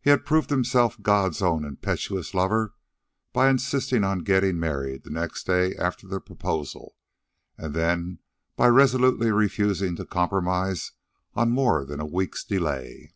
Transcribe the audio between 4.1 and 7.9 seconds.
getting married the next day after the proposal, and